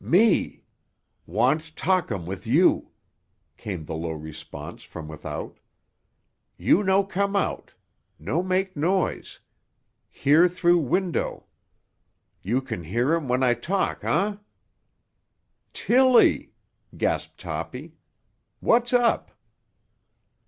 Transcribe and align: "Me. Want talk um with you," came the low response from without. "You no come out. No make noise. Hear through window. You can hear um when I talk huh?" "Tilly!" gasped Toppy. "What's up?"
"Me. 0.03 0.63
Want 1.27 1.75
talk 1.75 2.11
um 2.11 2.25
with 2.25 2.47
you," 2.47 2.89
came 3.55 3.85
the 3.85 3.93
low 3.93 4.13
response 4.13 4.81
from 4.81 5.07
without. 5.07 5.59
"You 6.57 6.81
no 6.81 7.03
come 7.03 7.35
out. 7.35 7.73
No 8.17 8.41
make 8.41 8.75
noise. 8.75 9.41
Hear 10.09 10.47
through 10.47 10.79
window. 10.79 11.45
You 12.41 12.61
can 12.63 12.83
hear 12.85 13.15
um 13.15 13.27
when 13.27 13.43
I 13.43 13.53
talk 13.53 14.01
huh?" 14.01 14.37
"Tilly!" 15.71 16.51
gasped 16.97 17.39
Toppy. 17.39 17.93
"What's 18.59 18.93
up?" 18.93 19.29